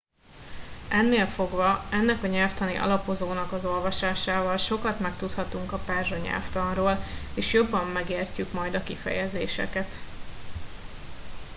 [0.89, 6.97] ennél fogva ennek a nyelvtani alapozónak az olvasásával sokat megtudhatunk a perzsa nyelvtanról
[7.35, 9.95] és jobban megértjük majd a kifejezéseket